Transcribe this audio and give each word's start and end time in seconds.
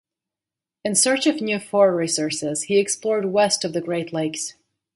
In 0.83 0.95
search 0.95 1.27
of 1.27 1.41
new 1.41 1.59
fur 1.59 1.95
resources 1.95 2.63
he 2.63 2.79
explored 2.79 3.25
west 3.31 3.63
of 3.63 3.73
the 3.73 3.81
Great 3.81 4.11
Lakes. 4.11 4.55